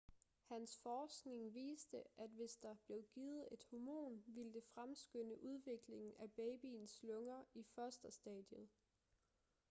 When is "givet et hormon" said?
3.13-4.23